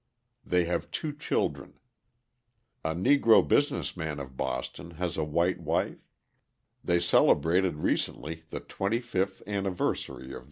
[0.43, 1.77] They have two children.
[2.83, 6.03] A Negro business man of Boston has a white wife;
[6.83, 10.39] they celebrated recently the twenty fifth anniversary of their marriage.